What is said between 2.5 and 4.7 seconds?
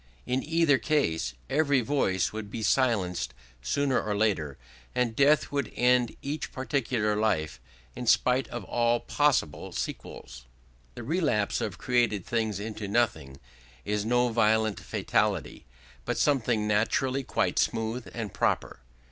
silenced sooner or later,